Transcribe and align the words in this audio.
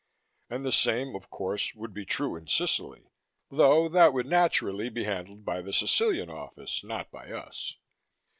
And 0.49 0.65
the 0.65 0.71
same, 0.71 1.15
of 1.15 1.29
course, 1.29 1.75
would 1.75 1.93
be 1.93 2.05
true 2.05 2.35
in 2.35 2.47
Sicily. 2.47 3.11
Though 3.51 3.87
that 3.87 4.13
would 4.13 4.25
naturally 4.25 4.89
be 4.89 5.03
handled 5.03 5.45
by 5.45 5.61
the 5.61 5.71
Sicilian 5.71 6.27
office, 6.31 6.83
not 6.83 7.11
by 7.11 7.29
us. 7.31 7.75